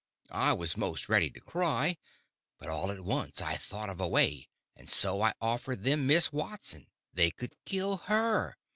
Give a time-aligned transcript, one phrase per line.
[0.33, 1.95] I was most ready to cry;
[2.57, 6.33] but all at once I thought of a way, and so I offered them Miss
[6.33, 8.57] Watson—they could kill her.